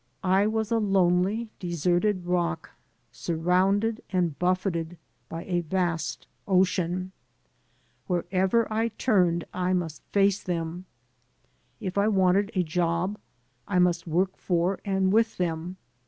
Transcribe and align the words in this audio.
I 0.23 0.47
was 0.47 0.71
a 0.71 0.79
lonely, 0.79 1.47
deserted 1.59 2.25
rock 2.25 2.71
surrounded 3.11 4.01
and 4.09 4.35
buffeted 4.39 4.97
by 5.29 5.43
a 5.43 5.59
vast 5.61 6.25
ocean. 6.47 7.11
Wherever 8.07 8.65
I 8.73 8.87
turned 8.87 9.43
I 9.53 9.73
must 9.73 10.01
face 10.11 10.41
them. 10.41 10.85
If 11.79 11.99
I 11.99 12.07
wanted 12.07 12.49
a 12.55 12.63
job, 12.63 13.19
I 13.67 13.77
must 13.77 14.07
work 14.07 14.35
for 14.37 14.79
and 14.83 15.13
with 15.13 15.37
them. 15.37 15.77